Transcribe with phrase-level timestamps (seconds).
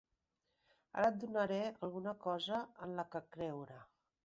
[1.01, 3.81] Ara et donaré alguna cosa en la que creure.